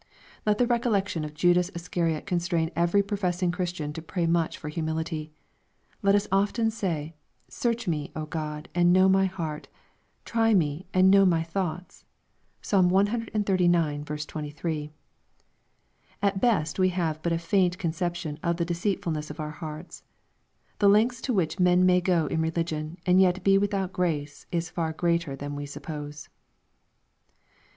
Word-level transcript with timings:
Let 0.47 0.57
the 0.57 0.65
recollection 0.65 1.23
of 1.23 1.35
Judas 1.35 1.69
Iscariot 1.75 2.25
constrain 2.25 2.71
every 2.75 3.03
professing 3.03 3.51
Christian 3.51 3.93
to 3.93 4.01
pray 4.01 4.25
much 4.25 4.57
for 4.57 4.67
humility. 4.69 5.31
Let 6.01 6.15
us 6.15 6.27
often 6.31 6.71
say, 6.71 7.13
^^ 7.49 7.53
Search 7.53 7.87
me, 7.87 8.09
0 8.15 8.25
God, 8.25 8.67
and 8.73 8.91
know 8.91 9.07
my 9.07 9.25
heart: 9.27 9.67
try 10.25 10.55
me, 10.55 10.87
and 10.91 11.11
know 11.11 11.23
my 11.23 11.41
thoughts/' 11.43 12.03
(Psa. 12.63 12.77
cxxxix. 12.77 14.25
23.) 14.25 14.91
At 16.19 16.41
best 16.41 16.79
we 16.79 16.89
have 16.89 17.21
but 17.21 17.31
a 17.31 17.37
faint 17.37 17.77
conception 17.77 18.39
of 18.41 18.57
the 18.57 18.65
deceitfulness 18.65 19.29
of 19.29 19.39
our 19.39 19.51
hearts. 19.51 20.01
The 20.79 20.89
lengths 20.89 21.21
to 21.21 21.31
which 21.35 21.59
men 21.59 21.85
may 21.85 22.01
go 22.01 22.25
in 22.25 22.41
religion, 22.41 22.97
and 23.05 23.21
yet 23.21 23.43
be 23.43 23.59
without 23.59 23.93
grace, 23.93 24.47
is 24.51 24.67
far 24.67 24.93
greater 24.93 25.35
than 25.35 25.53
we 25.55 25.67
suppose. 25.67 26.27